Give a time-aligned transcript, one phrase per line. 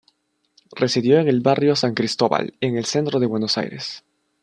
[0.71, 4.03] Residió en el barrio San Cristóbal, en el centro de Buenos Aires.